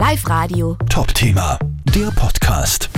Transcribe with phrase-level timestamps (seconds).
[0.00, 0.78] Live Radio.
[0.88, 1.58] Top-Thema,
[1.94, 2.88] der Podcast.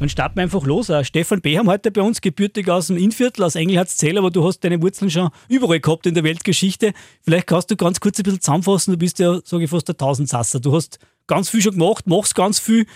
[0.00, 0.88] Dann starten wir einfach los.
[0.88, 4.60] Äh, Stefan Beham heute bei uns, gebürtig aus dem Innviertel, aus Engelhardzell, aber du hast
[4.60, 6.94] deine Wurzeln schon überall gehabt in der Weltgeschichte.
[7.20, 8.92] Vielleicht kannst du ganz kurz ein bisschen zusammenfassen.
[8.92, 10.58] Du bist ja, sage ich fast, der Tausendsasser.
[10.58, 12.86] Du hast ganz viel schon gemacht, machst ganz viel.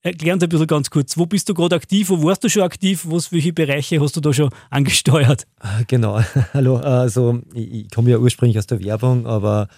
[0.00, 2.62] Erklär uns ein bisschen ganz kurz, wo bist du gerade aktiv, wo warst du schon
[2.62, 5.46] aktiv, was, welche Bereiche hast du da schon angesteuert?
[5.60, 6.18] Ah, genau,
[6.54, 9.68] hallo, also ich, ich komme ja ursprünglich aus der Werbung, aber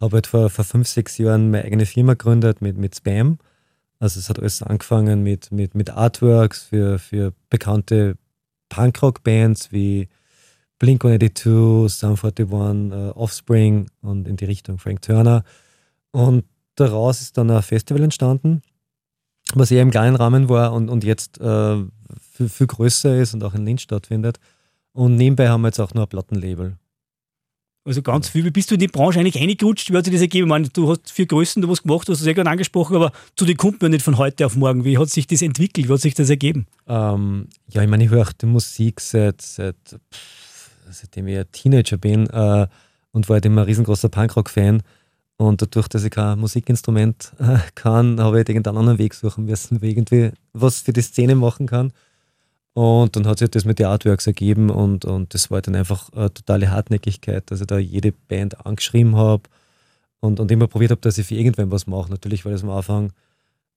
[0.00, 3.38] habe halt vor, vor fünf, sechs Jahren meine eigene Firma gegründet mit, mit Spam.
[3.98, 8.16] Also es hat alles angefangen mit, mit, mit Artworks für, für bekannte
[8.68, 10.08] Punkrock-Bands wie
[10.78, 15.42] Blink-182, Sum 41, uh, Offspring und in die Richtung Frank Turner.
[16.12, 16.44] Und
[16.76, 18.62] daraus ist dann ein Festival entstanden
[19.54, 21.76] was eher im kleinen Rahmen war und, und jetzt äh,
[22.32, 24.38] viel, viel größer ist und auch in Linz stattfindet.
[24.92, 26.76] Und nebenbei haben wir jetzt auch noch ein Plattenlabel.
[27.88, 28.44] Also ganz viel.
[28.44, 29.90] Wie bist du in die Branche eigentlich reingerutscht?
[29.90, 30.44] Wie hat sich das ergeben?
[30.44, 32.94] Ich meine, du hast vier Größen, du was gemacht, du hast es ja gerade angesprochen,
[32.94, 34.84] aber zu dir kommt man nicht von heute auf morgen.
[34.84, 35.88] Wie hat sich das entwickelt?
[35.88, 36.66] Wie hat sich das ergeben?
[36.86, 39.76] Ähm, ja, ich meine, ich höre auch die Musik seit, seit
[40.90, 42.66] seitdem ich ein Teenager bin äh,
[43.12, 44.82] und war halt immer ein riesengroßer Punkrock-Fan.
[45.38, 49.46] Und dadurch, dass ich kein Musikinstrument äh, kann, habe ich halt irgendeinen anderen Weg suchen
[49.46, 51.94] müssen, wie irgendwie was für die Szene machen kann.
[52.78, 56.12] Und dann hat sich das mit den Artworks ergeben und, und das war dann einfach
[56.12, 59.42] eine totale Hartnäckigkeit, dass ich da jede Band angeschrieben habe
[60.20, 62.08] und, und immer probiert habe, dass ich für irgendwann was mache.
[62.08, 63.12] Natürlich war das am Anfang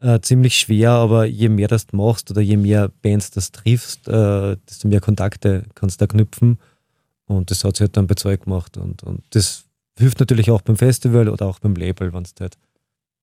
[0.02, 4.08] äh, ziemlich schwer, aber je mehr das du machst oder je mehr Bands das triffst,
[4.08, 6.60] äh, desto mehr Kontakte kannst du da knüpfen.
[7.26, 8.78] Und das hat sich halt dann bezeugt gemacht.
[8.78, 9.64] Und, und das
[9.98, 12.56] hilft natürlich auch beim Festival oder auch beim Label, wenn du halt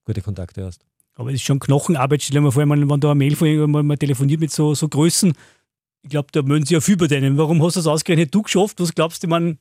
[0.05, 0.84] gute Kontakte hast.
[1.15, 2.23] Aber es ist schon Knochenarbeit.
[2.23, 5.34] Stell dir mal vor, wenn da eine Mail von jemandem telefoniert mit so, so Größen,
[6.09, 7.37] ich glaube, da mögen sie ja viel bei denen.
[7.37, 8.81] Warum hast du das ausgerechnet du geschafft?
[8.81, 9.59] Was glaubst du, man,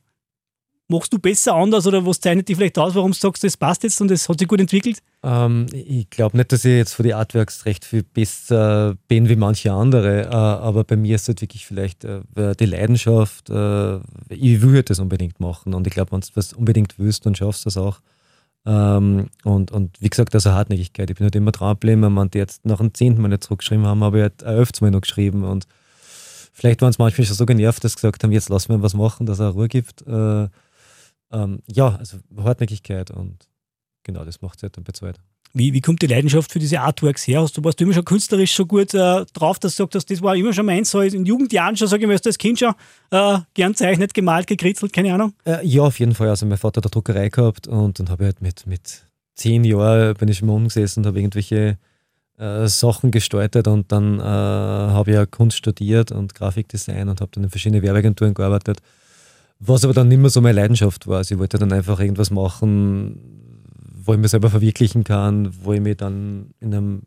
[0.87, 3.83] machst du besser anders oder was zeichnet dich vielleicht aus, warum du sagst, das passt
[3.83, 4.99] jetzt und das hat sich gut entwickelt?
[5.23, 9.35] Ähm, ich glaube nicht, dass ich jetzt für die Artworks recht viel besser bin wie
[9.35, 12.21] manche andere, äh, aber bei mir ist halt wirklich vielleicht äh,
[12.57, 13.49] die Leidenschaft.
[13.49, 13.97] Äh,
[14.29, 17.35] ich will halt das unbedingt machen und ich glaube, wenn du was unbedingt willst, dann
[17.35, 17.99] schaffst du das auch.
[18.65, 21.09] Ähm, und, und wie gesagt, also Hartnäckigkeit.
[21.09, 22.29] Ich bin halt immer dran geblieben.
[22.31, 25.01] Die jetzt nach dem zehnten Mal nicht zurückgeschrieben haben, habe ich halt elftes Mal noch
[25.01, 25.67] geschrieben und
[26.57, 28.95] vielleicht waren es manchmal schon so genervt, dass sie gesagt haben, jetzt lassen wir was
[28.95, 30.01] machen, dass er Ruhe gibt.
[30.07, 30.47] Äh,
[31.31, 33.47] ähm, ja, also Hartnäckigkeit und
[34.03, 35.19] genau das macht es halt dann bezahlt.
[35.53, 37.41] Wie, wie kommt die Leidenschaft für diese Artworks her?
[37.41, 40.05] Hast du, warst du immer schon künstlerisch so gut äh, drauf, dass du sagst, dass
[40.05, 42.37] das war immer schon meins, so in Jugendjahren schon, sage ich mal, hast du als
[42.37, 42.73] Kind schon
[43.11, 45.33] äh, gern zeichnet, gemalt, gekritzelt, keine Ahnung?
[45.45, 46.29] Äh, ja, auf jeden Fall.
[46.29, 49.63] Also mein Vater hat eine Druckerei gehabt und dann habe ich halt mit, mit zehn
[49.63, 51.77] Jahren bin ich im Mund gesessen und habe irgendwelche
[52.37, 57.31] äh, Sachen gestaltet und dann äh, habe ich ja Kunst studiert und Grafikdesign und habe
[57.33, 58.81] dann in verschiedenen Werbeagenturen gearbeitet
[59.59, 61.17] was aber dann nicht mehr so meine Leidenschaft war.
[61.17, 63.19] Also ich wollte dann einfach irgendwas machen,
[63.93, 67.01] wo ich mich selber verwirklichen kann, wo ich mich dann in einem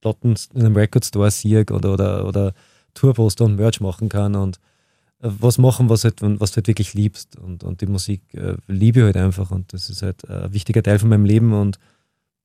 [0.00, 2.52] Platten, in einem Record Store sehe oder, oder, oder
[2.94, 4.58] Tourposter und Merch machen kann und
[5.20, 7.36] äh, was machen, was, halt, was du halt wirklich liebst.
[7.38, 10.82] Und, und die Musik äh, liebe ich halt einfach und das ist halt ein wichtiger
[10.82, 11.78] Teil von meinem Leben und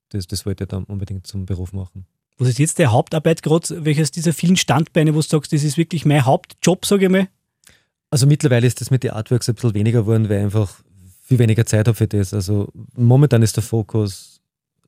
[0.09, 2.05] das, das wollte ich dann unbedingt zum Beruf machen.
[2.39, 3.83] Was ist jetzt der Hauptarbeit gerade?
[3.83, 7.27] Welches dieser vielen Standbeine, wo du sagst, das ist wirklich mein Hauptjob, sage ich mal?
[8.09, 10.73] Also mittlerweile ist das mit den Artworks ein bisschen weniger geworden, weil ich einfach
[11.21, 12.33] viel weniger Zeit habe für das.
[12.33, 14.41] Also momentan ist der Fokus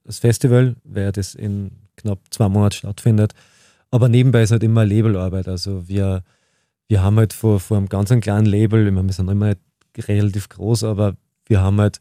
[0.05, 3.33] das Festival, weil das in knapp zwei Monaten stattfindet.
[3.91, 5.49] Aber nebenbei ist halt immer Labelarbeit.
[5.49, 6.23] Also wir,
[6.87, 9.55] wir haben halt vor, vor einem ganz kleinen Label, ich meine, wir sind immer
[9.97, 11.99] relativ groß, aber wir haben halt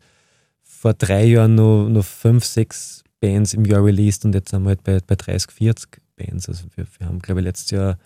[0.63, 4.71] vor drei Jahren noch, noch fünf, sechs Bands im Jahr released und jetzt sind wir
[4.71, 6.49] halt bei, bei 30, 40 Bands.
[6.49, 7.99] Also wir, wir haben, glaube ich, letztes Jahr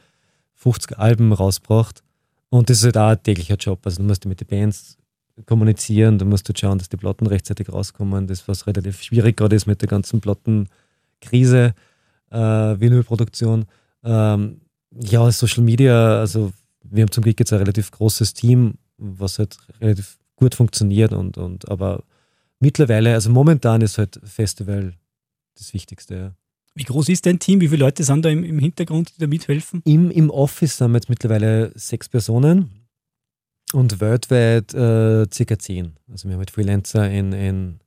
[0.54, 2.02] 50 Alben rausgebracht.
[2.50, 3.80] Und das ist halt auch ein täglicher Job.
[3.84, 4.96] Also du musst mit den Bands
[5.46, 8.26] kommunizieren, du musst halt schauen, dass die Platten rechtzeitig rauskommen.
[8.26, 11.74] Das, was relativ schwierig gerade ist mit der ganzen Plattenkrise,
[12.30, 13.66] äh, Vinylproduktion.
[14.04, 14.60] Ähm,
[15.00, 19.56] ja, Social Media, also wir haben zum Glück jetzt ein relativ großes Team, was halt
[19.80, 22.04] relativ gut funktioniert und, und aber
[22.60, 24.94] mittlerweile, also momentan ist halt Festival
[25.58, 26.34] das Wichtigste, ja.
[26.76, 27.60] Wie groß ist dein Team?
[27.60, 29.80] Wie viele Leute sind da im, im Hintergrund, die da mithelfen?
[29.84, 32.70] Im, Im Office sind wir jetzt mittlerweile sechs Personen
[33.72, 35.92] und weltweit äh, circa zehn.
[36.10, 37.78] Also wir haben halt Freelancer in, in,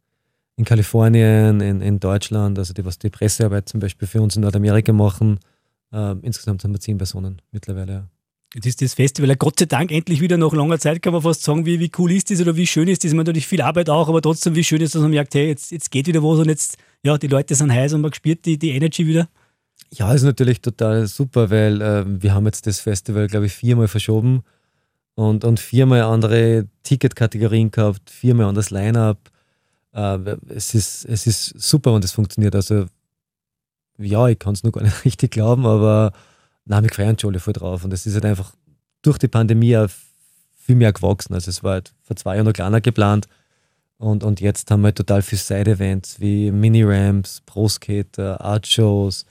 [0.56, 4.44] in Kalifornien, in, in Deutschland, also die, was die Pressearbeit zum Beispiel für uns in
[4.44, 5.40] Nordamerika machen.
[5.92, 7.92] Äh, insgesamt sind wir zehn Personen mittlerweile.
[7.92, 8.10] Ja.
[8.54, 11.44] Jetzt ist das Festival Gott sei Dank endlich wieder nach langer Zeit, kann man fast
[11.44, 13.12] sagen, wie, wie cool ist das oder wie schön ist das.
[13.12, 15.72] Man natürlich viel Arbeit auch, aber trotzdem, wie schön ist, dass man merkt, hey, jetzt,
[15.72, 18.58] jetzt geht wieder was und jetzt, ja, die Leute sind heiß und man spürt die,
[18.58, 19.30] die Energy wieder.
[19.92, 23.88] Ja, ist natürlich total super, weil äh, wir haben jetzt das Festival, glaube ich, viermal
[23.88, 24.44] verschoben
[25.16, 29.32] und, und viermal andere Ticketkategorien gehabt, viermal anderes Line-Up.
[29.94, 32.56] Äh, es, ist, es ist super und es funktioniert.
[32.56, 32.86] Also
[33.98, 36.12] ja, ich kann es noch gar nicht richtig glauben, aber
[36.66, 37.84] nein, wir freuen uns schon voll drauf.
[37.84, 38.54] Und es ist halt einfach
[39.02, 39.86] durch die Pandemie
[40.56, 41.34] viel mehr gewachsen.
[41.34, 43.28] Also es war halt vor zwei Jahren noch kleiner geplant.
[44.00, 49.26] Und, und jetzt haben wir halt total viele Side-Events wie Mini-Ramps, Pro-Skater, Art-Shows,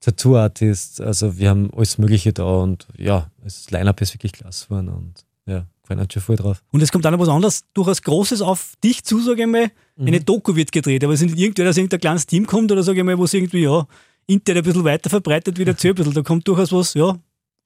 [0.00, 1.00] Tattoo-Artists.
[1.00, 5.24] Also wir haben alles Mögliche da und ja, das Line-Up ist wirklich klasse geworden und
[5.46, 6.62] ja, freuen uns schon voll drauf.
[6.70, 9.70] Und es kommt auch noch was anderes, durchaus Großes auf dich zu, sage ich mal.
[9.96, 10.06] Mhm.
[10.06, 12.82] Eine Doku wird gedreht, aber es ist nicht irgendwer, dass irgendein kleines Team kommt oder
[12.82, 13.86] sage ich mal, wo es irgendwie, ja,
[14.26, 16.12] intern ein bisschen weiter verbreitet wie der ein bisschen.
[16.12, 17.18] Da kommt durchaus was, ja,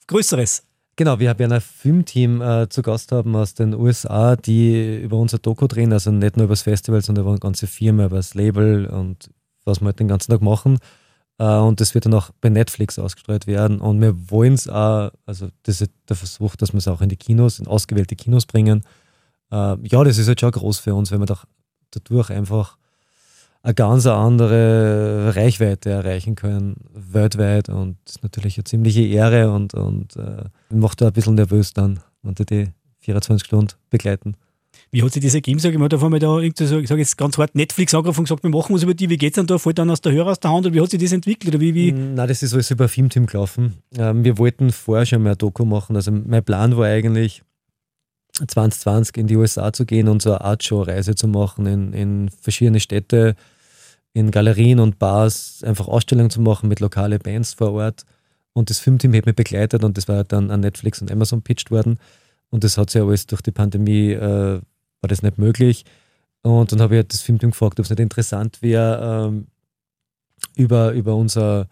[0.06, 0.62] Größeres.
[0.98, 5.38] Genau, wir haben ein Filmteam äh, zu Gast haben aus den USA, die über unser
[5.38, 8.34] Doku drehen, also nicht nur über das Festival, sondern über eine ganze Firma, über das
[8.34, 9.30] Label und
[9.64, 10.80] was wir halt den ganzen Tag machen.
[11.38, 13.80] Äh, und das wird dann auch bei Netflix ausgestrahlt werden.
[13.80, 17.10] Und wir wollen es auch, also das ist der Versuch, dass wir es auch in
[17.10, 18.82] die Kinos, in ausgewählte Kinos bringen.
[19.52, 21.44] Äh, ja, das ist halt schon groß für uns, wenn wir doch
[21.92, 22.76] dadurch einfach
[23.62, 27.68] eine ganz andere Reichweite erreichen können, weltweit.
[27.68, 31.72] Und das ist natürlich eine ziemliche Ehre und, und äh, macht da ein bisschen nervös
[31.72, 32.68] dann, wenn die die
[33.00, 34.36] 24 Stunden begleiten.
[34.90, 35.58] Wie hat sich das ergeben?
[35.58, 37.94] Sag ich mal, da haben wir da irgendwie so, ich sage jetzt ganz hart, Netflix
[37.94, 39.58] angerufen und gesagt, wir machen was über die, wie geht es dann da?
[39.58, 41.54] Fällt dann aus der Hörer aus der Hand oder wie hat sich das entwickelt?
[41.54, 41.92] Oder wie, wie?
[41.92, 43.74] Mm, nein, das ist alles über Filmteam gelaufen.
[43.98, 45.96] Ähm, wir wollten vorher schon mal ein Doku machen.
[45.96, 47.42] Also mein Plan war eigentlich,
[48.46, 52.80] 2020 in die USA zu gehen und so eine Artshow-Reise zu machen in, in verschiedene
[52.80, 53.34] Städte,
[54.12, 58.04] in Galerien und Bars, einfach Ausstellungen zu machen mit lokalen Bands vor Ort.
[58.52, 61.70] Und das Filmteam hat mich begleitet und das war dann an Netflix und Amazon pitched
[61.70, 61.98] worden.
[62.50, 64.60] Und das hat sich alles durch die Pandemie, äh,
[65.00, 65.84] war das nicht möglich.
[66.42, 69.46] Und dann habe ich halt das Filmteam gefragt, ob es nicht interessant wäre, ähm,
[70.56, 71.68] über, über unser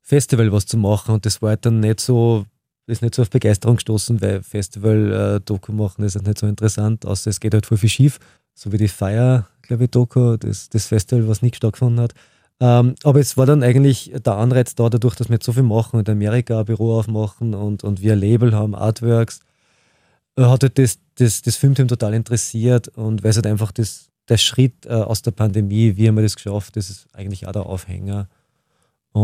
[0.00, 1.14] Festival was zu machen.
[1.14, 2.46] Und das war halt dann nicht so,
[2.88, 7.30] ist nicht so auf Begeisterung gestoßen, weil Festival-Doku machen ist halt nicht so interessant, außer
[7.30, 8.18] es geht halt voll viel schief,
[8.54, 12.14] so wie die Feier, glaube ich, Doku, das, das Festival, was nicht stattgefunden hat.
[12.60, 15.62] Ähm, aber es war dann eigentlich der Anreiz da, dadurch, dass wir jetzt so viel
[15.62, 19.40] machen und in Amerika ein Büro aufmachen und, und wir ein Label haben, Artworks,
[20.36, 24.08] äh, hat halt das, das, das Filmteam total interessiert und weil es halt einfach das,
[24.28, 27.52] der Schritt äh, aus der Pandemie, wie haben wir das geschafft, das ist eigentlich auch
[27.52, 28.28] der Aufhänger.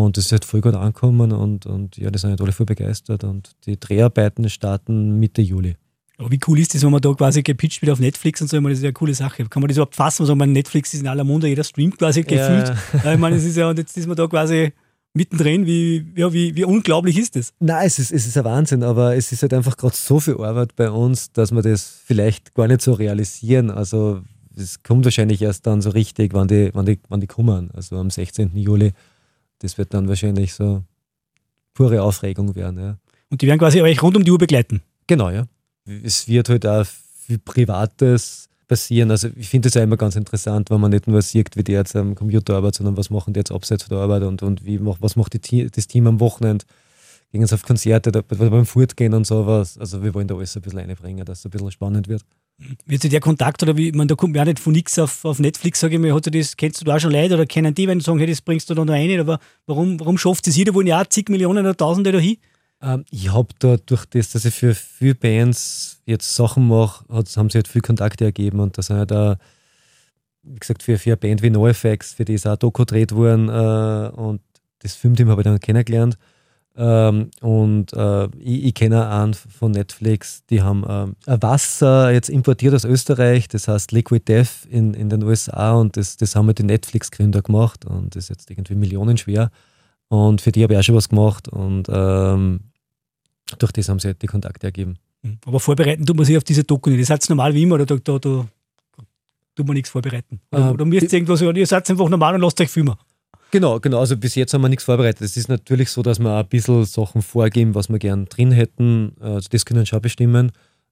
[0.02, 2.66] Und das ist halt voll gut angekommen und, und ja, die sind halt alle voll
[2.66, 5.76] begeistert und die Dreharbeiten starten Mitte Juli.
[6.18, 8.56] Aber wie cool ist das, wenn man da quasi gepitcht wird auf Netflix und so?
[8.56, 9.44] Ich meine, das ist ja eine coole Sache.
[9.44, 10.22] Kann man das überhaupt fassen?
[10.22, 12.72] Also, meine, Netflix ist in aller Munde, jeder streamt quasi gefühlt.
[13.04, 13.12] Ja.
[13.12, 14.72] Ich meine, es ist ja, und jetzt ist man da quasi
[15.12, 15.66] mittendrin.
[15.66, 17.52] Wie, ja, wie, wie unglaublich ist das?
[17.58, 20.34] Nein, es ist, es ist ein Wahnsinn, aber es ist halt einfach gerade so viel
[20.34, 23.70] Arbeit bei uns, dass wir das vielleicht gar nicht so realisieren.
[23.70, 24.22] Also,
[24.56, 27.70] es kommt wahrscheinlich erst dann so richtig, wann die, wann die, wann die kommen.
[27.72, 28.56] Also am 16.
[28.56, 28.92] Juli
[29.64, 30.82] das wird dann wahrscheinlich so
[31.72, 32.78] pure Aufregung werden.
[32.78, 32.98] Ja.
[33.30, 34.82] Und die werden quasi euch rund um die Uhr begleiten?
[35.06, 35.46] Genau, ja.
[35.86, 36.86] Es wird halt auch
[37.26, 39.10] viel Privates passieren.
[39.10, 41.72] Also ich finde es ja immer ganz interessant, wenn man nicht nur sieht, wie die
[41.72, 44.64] jetzt am Computer arbeiten, sondern was machen die jetzt abseits von der Arbeit und, und
[44.64, 46.64] wie, was macht die, das Team am Wochenende.
[47.32, 49.76] Gehen sie auf Konzerte, da, beim Fortgehen und sowas.
[49.78, 52.22] Also wir wollen da alles ein bisschen einbringen, dass es ein bisschen spannend wird.
[52.86, 55.40] Wird sich der Kontakt oder wie, man, da kommt ja nicht von nichts auf, auf
[55.40, 57.88] Netflix, sage ich mal, hat das, kennst du da auch schon Leute oder kennen die,
[57.88, 60.56] wenn sie sagen, hey, das bringst du da noch rein, aber warum, warum schafft es
[60.56, 62.36] jeder, wollen ja zig Millionen oder Tausende da hin?
[62.80, 67.50] Ähm, ich habe da durch das, dass ich für viele Bands jetzt Sachen mache, haben
[67.50, 69.36] sie halt viel Kontakte ergeben und da sind halt auch,
[70.44, 73.48] wie gesagt, für, für eine Band wie NoFX, für die ist auch Doku gedreht worden
[73.48, 74.40] äh, und
[74.78, 76.18] das Filmteam habe ich dann kennengelernt.
[76.76, 82.74] Ähm, und äh, ich, ich kenne einen von Netflix, die haben ähm, Wasser jetzt importiert
[82.74, 86.54] aus Österreich, das heißt Liquid Death in, in den USA und das, das haben wir
[86.54, 89.50] die Netflix-Gründer gemacht und das ist jetzt irgendwie millionenschwer.
[90.08, 92.60] Und für die habe ich auch schon was gemacht und ähm,
[93.58, 94.96] durch das haben sie halt die Kontakte ergeben.
[95.22, 95.38] Mhm.
[95.46, 97.08] Aber vorbereiten tut man sich auf diese Doku nicht.
[97.08, 98.46] Das ist normal wie immer, oder da, da, da
[99.54, 100.40] tut man nichts vorbereiten.
[100.50, 102.96] Oder, ähm, oder müsst ihr irgendwas, oder ihr seid einfach normal und lasst euch filmen.
[103.54, 104.00] Genau, genau.
[104.00, 105.20] Also bis jetzt haben wir nichts vorbereitet.
[105.20, 108.50] Es ist natürlich so, dass wir auch ein bisschen Sachen vorgeben, was wir gern drin
[108.50, 109.12] hätten.
[109.20, 110.50] Also das können wir schon bestimmen,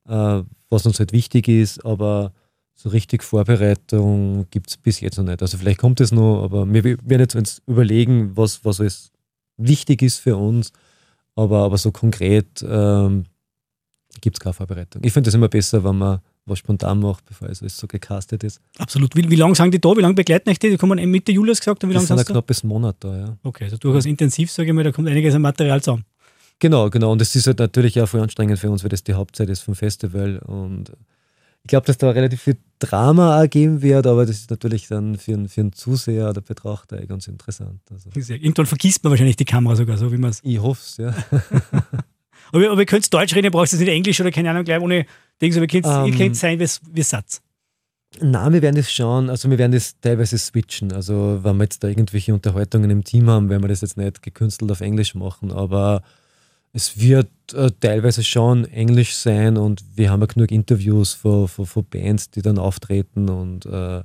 [0.09, 2.33] äh, was uns halt wichtig ist, aber
[2.73, 5.43] so richtig Vorbereitung gibt es bis jetzt noch nicht.
[5.43, 9.11] Also vielleicht kommt es noch, aber wir werden jetzt uns überlegen, was, was alles
[9.57, 10.71] wichtig ist für uns.
[11.35, 13.25] Aber, aber so konkret ähm,
[14.21, 15.03] gibt es keine Vorbereitung.
[15.05, 18.43] Ich finde es immer besser, wenn man was spontan macht, bevor es alles so gecastet
[18.45, 18.61] ist.
[18.79, 19.15] Absolut.
[19.15, 19.97] Wie, wie lange sind die da?
[19.97, 20.71] Wie lange begleiten euch die?
[20.71, 21.83] Die kommen Mitte Juli gesagt?
[21.83, 23.37] Wie lange sind ein knappes Monat da, ja.
[23.43, 26.05] Okay, also durchaus intensiv, sage ich mal, da kommt einiges an Material zusammen.
[26.59, 27.13] Genau, genau.
[27.13, 29.61] Und das ist halt natürlich auch voll anstrengend für uns, weil das die Hauptzeit ist
[29.63, 30.39] vom Festival.
[30.39, 30.93] Und
[31.63, 35.17] ich glaube, dass da relativ viel Drama auch geben wird, aber das ist natürlich dann
[35.17, 37.81] für einen, für einen Zuseher oder Betrachter ganz interessant.
[37.91, 38.11] Also.
[38.15, 40.41] Irgendwann vergisst man wahrscheinlich die Kamera sogar, so wie man es.
[40.43, 41.15] Ich hoffe es, ja.
[42.53, 44.81] aber, aber ihr könnt Deutsch reden, ihr braucht es nicht Englisch oder keine Ahnung, gleich
[44.81, 45.07] ohne
[45.41, 47.43] Dings, aber ihr könnt, könnt sein, wie es Satz.
[48.21, 50.93] Nein, wir werden das schauen, also wir werden das teilweise switchen.
[50.93, 54.23] Also wenn wir jetzt da irgendwelche Unterhaltungen im Team haben, werden wir das jetzt nicht
[54.23, 56.03] gekünstelt auf Englisch machen, aber
[56.75, 61.67] es wird äh, teilweise schon Englisch sein und wir haben ja genug Interviews von, von,
[61.67, 64.01] von Bands, die dann auftreten und äh,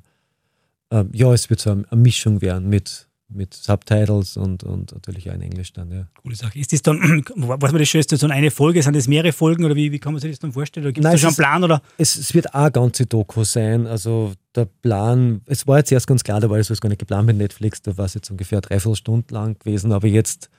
[0.90, 5.30] äh, ja, es wird so eine, eine Mischung werden mit, mit Subtitles und, und natürlich
[5.30, 6.08] auch in Englisch dann, ja.
[6.22, 6.58] Coole Sache.
[6.58, 9.66] Ist das dann, was man das schon ist, so eine Folge, sind das mehrere Folgen
[9.66, 10.86] oder wie, wie kann man sich das dann vorstellen?
[10.86, 11.64] Oder gibt es da schon einen Plan?
[11.64, 11.82] Oder?
[11.98, 13.86] Es, es wird auch eine ganze Doku sein.
[13.86, 17.28] Also der Plan, es war jetzt erst ganz klar, da war das gar nicht geplant
[17.28, 20.50] mit Netflix, da war es jetzt ungefähr dreiviertel Stunden lang gewesen, aber jetzt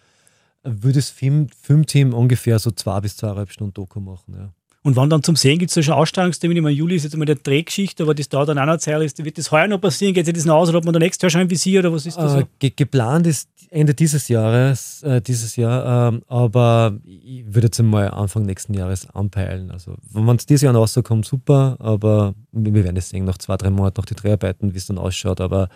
[0.63, 4.53] würde das Film, Filmteam ungefähr so zwei bis zweieinhalb Stunden Doku machen, ja.
[4.85, 6.61] Und wann dann zum Sehen gibt es da schon Ausstrahlungstermine?
[6.61, 9.19] Ich meine, Juli ist jetzt einmal der Drehgeschichte, aber das dauert dann auch noch Zeit.
[9.19, 10.15] Wird das heuer noch passieren?
[10.15, 11.93] Geht sich das noch aus oder hat man da nächstes Jahr schon ein Visier oder
[11.93, 12.35] was ist das?
[12.35, 17.81] Äh, ge geplant ist Ende dieses Jahres, äh, dieses Jahr, äh, aber ich würde jetzt
[17.81, 19.71] einmal Anfang nächsten Jahres anpeilen.
[19.71, 23.57] Also, wenn es dieses Jahr noch rauskommt, super, aber wir werden es sehen, nach zwei,
[23.57, 25.41] drei Monaten noch die Dreharbeiten, wie es dann ausschaut.
[25.41, 25.69] Aber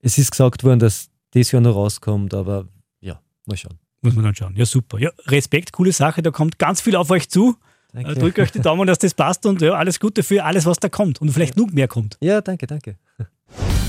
[0.00, 2.68] es ist gesagt worden, dass dieses Jahr noch rauskommt, aber
[3.00, 3.78] ja, mal schauen.
[4.02, 4.54] Muss man dann schauen.
[4.54, 4.98] Ja, super.
[5.00, 6.22] Ja, Respekt, coole Sache.
[6.22, 7.56] Da kommt ganz viel auf euch zu.
[7.92, 8.14] Danke.
[8.14, 10.88] Drückt euch die Daumen, dass das passt und ja, alles Gute für alles, was da
[10.88, 12.18] kommt und vielleicht noch mehr kommt.
[12.20, 12.96] Ja, danke, danke.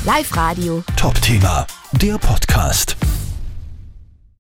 [0.05, 0.83] Live Radio.
[0.95, 1.67] Top Thema,
[2.01, 2.95] der Podcast.